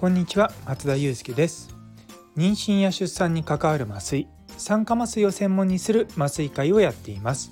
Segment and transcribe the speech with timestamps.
[0.00, 1.76] こんにちは松田祐介です。
[2.34, 7.50] 妊娠や出産に関わる麻酔酸化麻酔を専門にする麻酔会をやっています。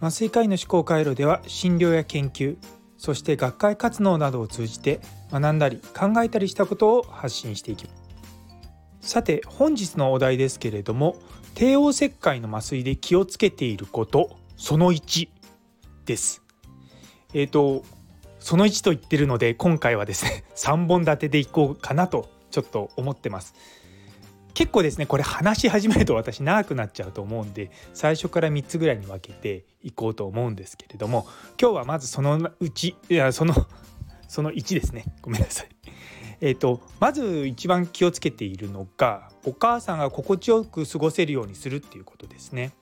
[0.00, 2.58] 麻酔科医の思考回路では診療や研究
[2.96, 5.00] そして学会活動などを通じて
[5.32, 7.90] 学んだり考えたりしたことを発信していきま
[9.00, 9.08] す。
[9.10, 11.16] さて本日のお題ですけれども
[11.56, 15.28] 帝王切開の麻酔で気をつけていることその1
[16.06, 16.40] です。
[17.32, 17.82] えっ、ー、と
[18.44, 23.54] その1と言ってるので今回はですね 3本立てでいこうかなとちょっと思ってます
[24.52, 31.26] 結構ですねこれ話し始めると私長くなっちゃうと思うんで最初から3つぐらいに分けていこうと思うんですけれども
[31.58, 33.54] 今日はまずそのうちいやその
[34.28, 35.68] その1ですねごめんなさい。
[36.40, 42.72] えーと、まず一番気をつけているのがお母さんが心地よく過ごせるようにするっていうことですね。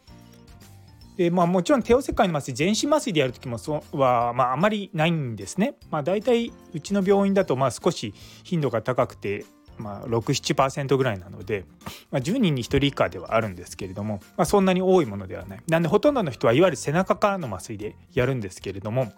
[1.17, 5.75] でまあ、もちろん帝王切開の麻酔全身麻酔でやる時もそは、まあ、あまりないんですね。
[5.91, 9.45] まあ、大体うちの病院だとまあ少し頻度が高くて、
[9.77, 11.67] まあ、67%ぐらいなので、
[12.11, 15.63] まあ、10人に1人以下ではあるんですけれども、まあ、そんなに多いものではない。
[15.69, 19.13] なんでほとんどの人はいわゆる背中からの麻酔でやるんですけれども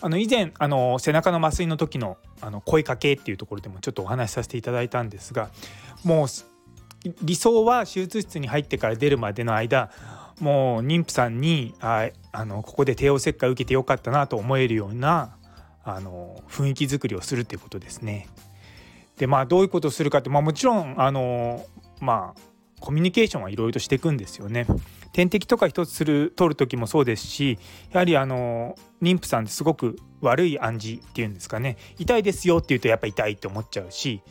[0.00, 5.50] あの以前あの背中の麻酔の時のあの声かけっていうところでもちょっとお話しさせていただいたんですが
[6.04, 6.28] もう
[7.22, 9.90] 理想は手術室に入ってから出るまでの間
[10.40, 15.36] もう妊婦さんにああのここで帝王切開受けてよかったなと思えるような
[15.84, 18.28] あの雰囲気作りをするっていうことですね。
[19.16, 21.66] でまあどういうことをするかって、まあ、もちろんあの
[22.00, 22.40] まあ
[22.80, 24.66] コミュニケーションはいろいろとしていくんですよね。
[25.12, 27.58] 点滴とか一つする取る時もそうですし
[27.90, 34.22] やはりあの妊婦さんってすごく悪い暗示っていうんですかね痛いですよって言うとやっぱ痛いって思っちゃうし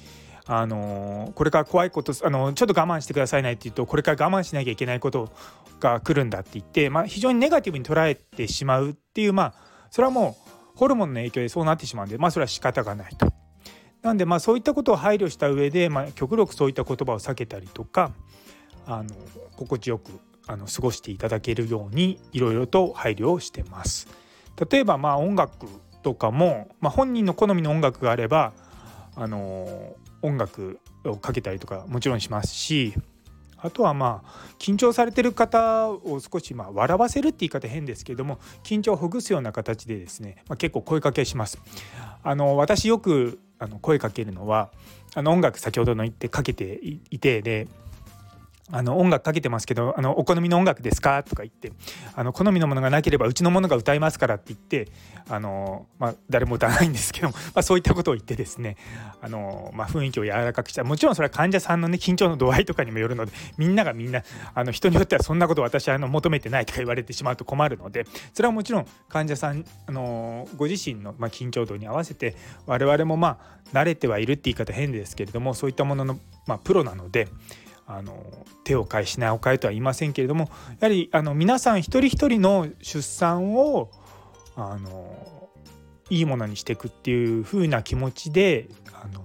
[0.49, 5.29] あのこれから怖いことあのちょっと我慢してくださいねって言うとこれから我慢しなきゃいけないこと
[5.79, 9.53] が来るんだって言って、まあ、非常にネガティブに捉えてしまうっていうまあ
[9.91, 10.37] それはも
[10.75, 13.27] うホルモンの影響でそうなってしまうんでまあそれは仕方がないと。
[14.03, 18.11] なんでまあそういったことを配慮した上で、まあ、極力そういった言葉を避けたりとか
[18.85, 19.09] あの
[19.57, 20.11] 心地よく
[20.45, 24.07] あの過ごしていただけるようにいろいろと配慮をしてます。
[24.71, 25.67] 例えばまあ音楽
[26.03, 28.53] とかも、まあ、本人の好みの音楽があれば
[29.15, 32.93] あの音楽をかけたりとかもちろんしますし
[33.57, 34.29] あとはまあ
[34.59, 41.59] 緊張されてる方を少しまあ笑わせるって言い方変ですけども緊張をほぐすような形でですね、まあ、結構声かけします。
[42.23, 44.69] あの私よくあの声かけるのは
[45.15, 46.79] あの音楽先ほどの言ってかけて
[47.09, 47.67] いてで
[48.69, 51.23] あの音楽かけてますけどあのお好みの音楽ですか？
[51.23, 51.71] とか言って
[52.15, 54.91] あの好みのものがなければうちのものが歌いますからって言って
[55.29, 58.75] あの、まあ、誰も歌わないんですけど、 まあ、そういったことを言ってですね
[59.21, 64.23] あの、まあ、雰囲気を柔らかくしたもちろんそれは患者さんのね緊張の度合いとかにもよるのでみんながみんな
[64.53, 72.35] あの人によってはそんなこと私はあの求めてないとか言われてしまうと困るのでそれはもちろん患者さんあのご自身の、まあ、緊張度に合わせて
[72.65, 77.27] 我々もまあ慣れてはいるって言い方変ですけれどもそういったものの、まあ、プロなので。
[77.87, 78.21] あの
[78.65, 80.49] 手を変え品を変えとは言いませんけれども
[80.79, 83.89] やはりあの皆さん一人一人の出産を
[84.57, 85.49] あの
[86.09, 89.23] いいものにしていくっていう風な気持ちであの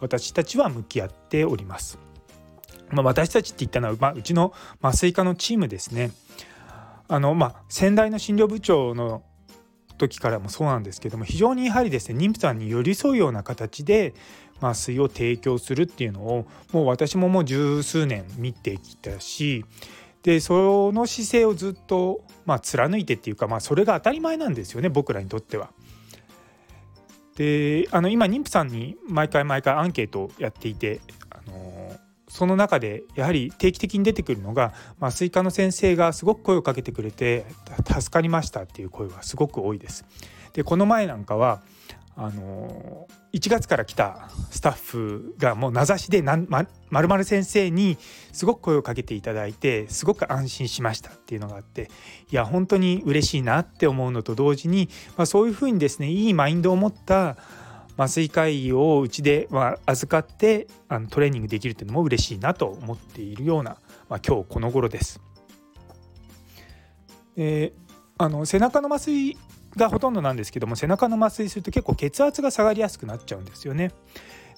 [0.00, 1.98] 私たちは向き合っております。
[2.90, 6.10] まあ、私たちって言ったのは、まあ、うちの麻酔科のチームですね。
[7.06, 9.22] あのまあ、先代の診療部長の
[9.98, 14.14] 時からもそうなんですけども非常にやはりですね妊婦さんに寄り添うような形で
[14.60, 19.64] 麻酔を提供するっていうのをもう私ももう十数年見てきたし
[20.22, 25.70] でその姿勢をずっと、まあ、貫いてっていうか、まあ、それが当たり前なんですよね僕らにとっては。
[27.36, 31.00] であの今妊婦さんに毎回毎回アンケートをやっていて、
[31.30, 31.96] あの
[32.28, 37.46] その中でやはり定期的に出てくるのが麻酔科の先生がすごく声をかけてくれて
[37.86, 40.04] 助かりましたっていう声がすごく多いです。
[40.52, 41.62] でこの前なんかは
[42.22, 47.96] あの1月から来たスタッフがもう名指しでまるまる先生に
[48.30, 51.90] すごく声をかけていただいてすごく安心しましたっていうのがあって
[52.30, 57.38] いや本当に嬉しいなって思うのと同時に、まあ、そういうふうにですねいいマインドを持った
[57.96, 63.78] 麻酔科医をうちで、まあ、預かってあのトレーニングできるっていうのも嬉しいなと思っているような、
[64.10, 65.22] まあ、今日この頃です。
[67.38, 69.38] えー、あの背中の麻酔
[69.76, 73.92] がほとんどなんですけども背中の麻酔すると結構血圧が下がりやすくなっちゃうんですよね。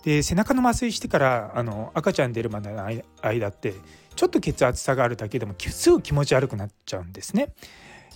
[0.04, 2.84] で背中の麻酔してからあの赤ちゃん出るまでの
[3.22, 3.74] 間って
[4.16, 7.54] ちょっと血圧下があるだけでもすぐ気持ち悪くなっちゃうんですね。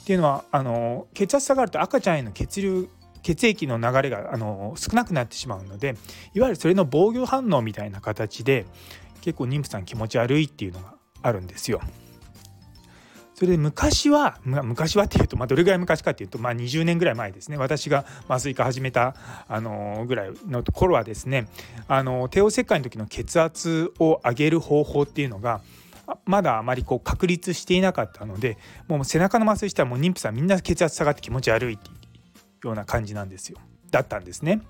[0.00, 2.88] っていうのはあの血圧下がると赤ちゃんへの血流
[3.22, 5.96] 血液の流れがあの少なくなってしまうので
[6.32, 8.66] いわゆるそれの防御反応みたいな形で
[9.20, 11.80] 結構妊婦さん気持ち悪いっていうのがあるんですよ。
[13.36, 19.14] それで昔は昔はっていうと、まあ、どれぐらい昔かっていうと、まあ、20年ぐらい前ですね私が麻酔科始めた、
[19.46, 21.46] あのぐらいの頃はですね
[21.86, 25.60] あの帝王切開の時の血圧を上げる方法っていうのが
[26.24, 28.56] まだあまりこう確立していなかったので
[28.88, 31.92] もう背中の麻酔したらもう妊婦さんみんな血圧下がって気持ち悪いってい
[32.64, 33.58] うような感じなんですよ
[33.90, 34.62] だったんですね。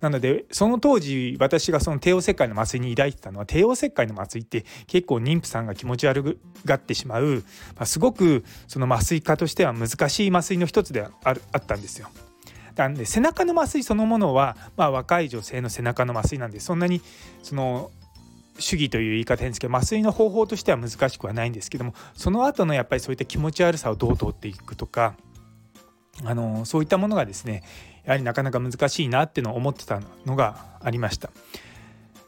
[0.00, 7.44] なのでその当時私がその帝王切開の麻酔に抱いてたのは帝王切開の麻酔って結構妊婦さんが気持ち悪がってしまう、
[7.76, 12.08] まあ、すごくその麻酔科としては難しい麻酔の一つであるあったんですよ。
[12.76, 17.00] なんで背中の麻酔そのものは、まあ、若い女性の背中の麻酔なんでそんなに
[17.42, 17.90] その
[18.58, 25.14] 主義という言い方変ですけど麻酔の方法としては難しくはないんですけどもその後のやっぱりそういった気持ち悪さをどう通っていくとか
[26.24, 27.62] あのそういったものがですね
[28.06, 31.30] やはりなかなか難しいなってのを思ってたのがありました。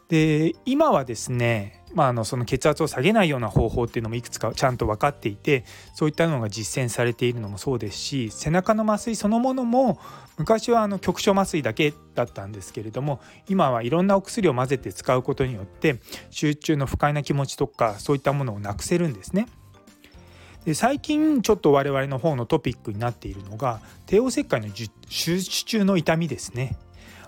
[0.08, 5.64] で今はですね、まあ、あのその血圧を下げないような方法っていうのもいくつかちゃんと分かっていて
[5.94, 10.00] そういったのが実践されているのもそうですし背中の麻酔そのものも
[10.38, 16.00] 昔はあの局所麻酔だけだったんですけれども今はいろんなお薬を混ぜて使うことによって
[16.30, 19.46] 集中の不快な気持ちとかそういったものをなくせるんですね。
[20.68, 26.76] で最近ちょっと我々の方のトピックになっているのが帝王切開の手術中の痛みですね。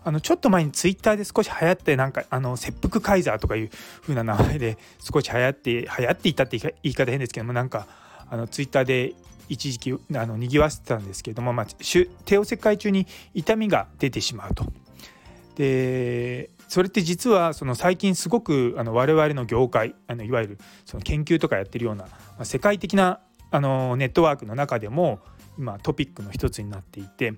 [0.04, 3.70] あのちょっと前にツイッターで少し流行ってなんかあの切腹カイザーとかいう
[4.02, 7.86] 風な名前で少し流行って流行っていたって言い方変ですけどもなんか
[8.28, 9.14] あのツイッターで
[9.48, 11.66] 一時期あの賑わせてたんですけども、まあ、
[12.26, 14.66] 帝王切開中に痛みが出てしまうと。
[15.56, 22.06] でそれって実はその最近すごくあの我々の業界あのいわゆるその研究とかやってるような、
[22.38, 23.20] ま、世界的な
[23.50, 25.20] あのネットワークの中でも
[25.58, 27.34] 今トピックの一つになっていて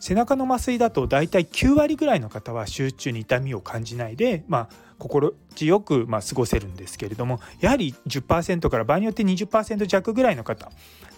[0.00, 4.68] 背中の麻酔だと大体9割ぐらいの方は集中に痛みを感じないで、まあ、
[4.98, 10.72] 心地よくま過ごせるんですけれどもやはり10%から場合によって20%弱ぐらいの方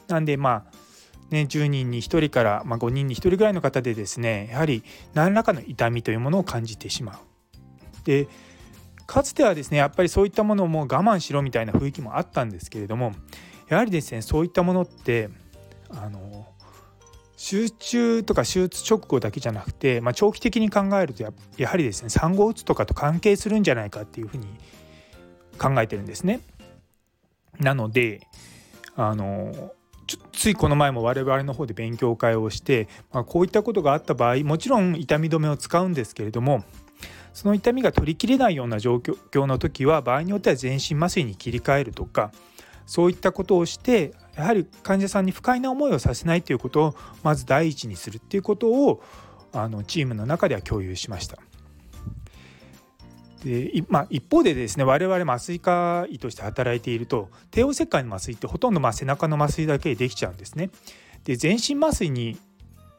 [0.09, 0.85] なんでまあ
[1.31, 7.19] ね、10人に1人から、ま5人に1人ぐらいの方でですねやはり何らかの痛みというものを感じてしまう。
[8.05, 8.29] で
[9.07, 13.15] かつてはですねやっぱりそういったものをもう我慢しろみたいな雰囲気もあったんですけれども
[13.69, 15.31] やはりですねそういったものって
[15.91, 16.47] あの
[17.37, 24.47] 集中とか手術直後だけじゃなくて、まあ、長期的に考えるとややはりですね産後うつとかと関係するんじゃないかっていうふうに
[25.59, 26.41] 考えてるんですね。
[27.61, 28.27] なので
[28.97, 29.73] あの
[30.33, 36.65] ついこの前も我々の方で勉強会をして、まあ、こういったことがあった場合もちろん痛み止めを使うんですけれども
[37.33, 42.33] その痛みが取りきれないような状況の時は場合によっては全身麻酔に切り替えるとか
[42.87, 49.03] そういったことをしてやはり患者さんに不快な思いをさせないということをまず第一にするっていうことを
[49.53, 51.39] あのチームの中では共有しました。
[53.45, 60.71] でまあ、一方でですね我々麻酔科医として働いていると帝王切開の麻酔ってほとんどまあ背中の麻酔だけでできちゃうんですね。
[61.25, 62.39] で全身麻酔に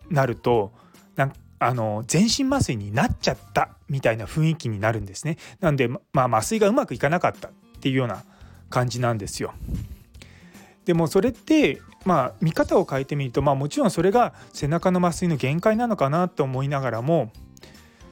[0.09, 0.71] なると
[1.15, 5.38] なんあの全身麻酔になっちゃったみたいな雰囲気になるんですね。
[5.61, 8.23] なんで、まあ、麻酔がうまくいかなかったっていうような
[8.69, 9.53] 感じなんですよ。
[10.85, 17.31] でもそれってまあ見方を変えてみるとまあもちろんそれが背中の麻酔の限界なのかなと思いながらも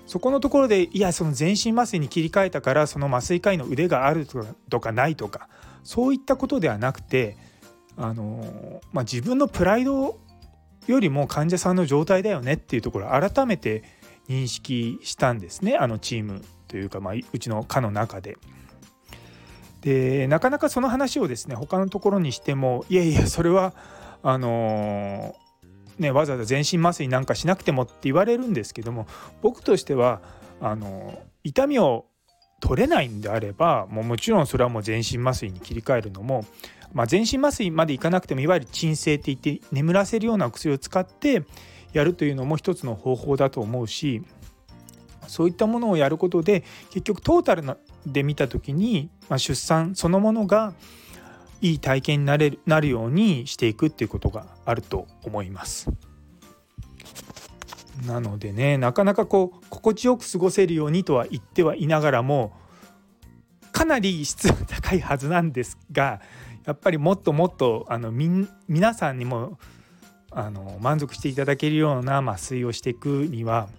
[0.07, 4.27] そこのところでいやその全身麻酔に切り替えたからその麻酔科医の腕がある
[4.69, 5.47] とかないとか
[5.83, 7.37] そういったことではなくて
[7.95, 10.19] あの、まあ、自分のプライド
[10.87, 13.83] よりも患者さんの状態だよねっていうところを改めて
[14.27, 18.37] 認識したんですねあのチームというか、まあ、うちの科の中で。
[19.83, 23.73] でなかなかその話をですね他のところにしてもいやいやそれは
[24.23, 25.35] あの
[25.99, 29.05] ね、わざわざ全身麻酔なんかしなくてもって言われるんですけども
[29.41, 30.21] 僕としては
[30.59, 32.05] あの痛みを
[32.61, 36.45] 取れないんであればもうもちろんそれはもう全身麻酔に切り替えるのも、
[36.93, 41.43] まあ、全身麻酔までいかなくてもいわゆる鎮静っていって眠らせるような薬を使って
[41.91, 44.23] やるというのも一つの方法だと思うし
[45.27, 50.73] そういったものをやることで結局トータルなで見た時に、まあ、出産そのものが
[51.61, 55.89] いい体験になれるなるようにしていくっていうことがあると思います。
[58.05, 62.53] なのでねなかなかこう心地よく過ごせるようにとは言ってはいながらも
[63.71, 66.19] かなり質が高いはずなんですが
[66.65, 69.57] やっぱりもっともっとあのみ皆さんにも
[70.31, 73.69] あの満足していただけるような麻酔をしていくには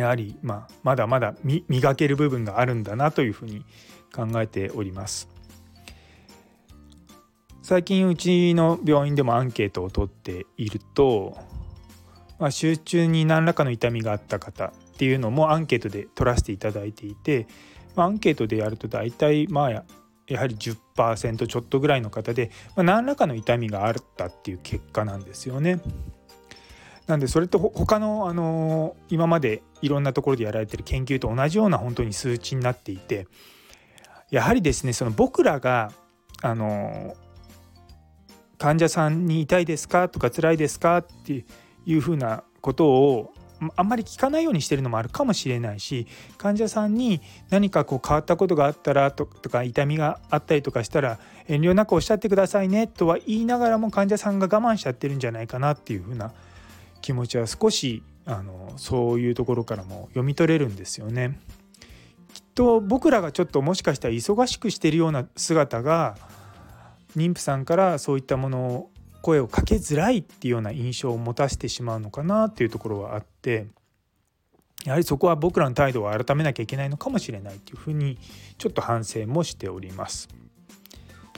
[0.00, 1.34] やはり、まあ、まだまだ
[1.68, 3.64] 磨ける部分があるんだなというふうに
[4.14, 5.28] 考えております。
[7.62, 11.36] 最近うちの病院でもアンケートを取っていると、
[12.38, 17.46] まあ、集中に何らかの痛みがあった方っていうのもアンケートで取らせていただいていて、
[17.94, 19.84] まあ、アンケートでやると大体まあや
[20.40, 25.80] はり10%ちょっとぐらいの方で、まあ、何らかの痛みがあったっていう結果なんですよね。
[27.10, 33.26] なんでそれと他のあの今までいろんなところでやられてる研究と同じような本当に数値になっていて
[34.30, 35.90] やはりですねその僕らが
[36.40, 37.16] あの
[38.58, 41.44] 患者さんに痛いですかとか辛いですかって
[41.84, 43.32] いうふうなことを
[43.74, 46.06] あんまり聞かないようにしてるのもあるかもしれないし
[46.38, 56.32] 患者さんに何かこう変わったことがあったらとか痛みがあったりとかしたら遠慮なくおっしゃってくださいねとは言いながらも患者さんが我慢しちゃってるんじゃないかなっていうふうな
[57.00, 61.38] 気持ちは少しあのそういうところからも読み取れるんですよね。
[62.32, 66.16] きっと僕らがちょっともしかしたら忙しくしてるような姿が
[67.16, 68.90] 妊婦さんからそういったものを
[69.22, 73.66] 声をかけづらいっていうような印象を持たせてしまうのかなっていうところはあって
[74.84, 78.18] やはりそこは僕らの態度を改めなきゃいけないのかもしれないっていうふうに
[78.56, 80.28] ちょっと反省もしております。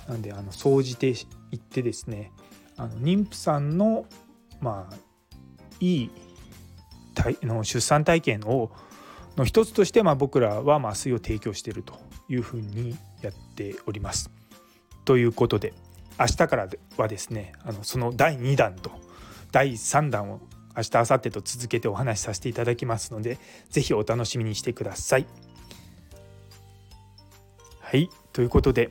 [0.09, 1.25] なんであの総じて言
[1.57, 2.33] ってですね
[2.77, 4.07] あの妊婦さんの
[4.61, 4.97] まあ
[5.83, 6.11] いい
[7.43, 8.71] の出産体験を
[9.37, 11.95] の一つとして、まあ、僕らは麻酔を提供していると
[12.29, 14.31] いうふうにやっております。
[15.05, 15.73] ということで
[16.21, 18.93] 明日からはですねあのその第2弾と
[19.51, 20.41] 第3弾を
[20.77, 23.39] 明日明後日と続けてお話しさせていただきますので
[23.71, 25.27] 是非お楽しみにしてください。
[27.81, 28.91] はいということで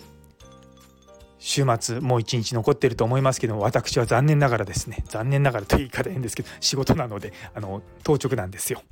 [1.43, 8.83] 週末もう一日残ってると思いますけども私は残念ながらですね残念ながらという言い方変ですけど仕事なのであの当直なんですよ。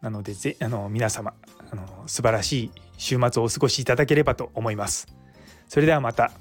[0.00, 1.34] なのでぜあの皆様
[1.70, 5.06] あの素晴らしい週末をお過ごしいただければと思います。
[5.68, 6.32] それではまた。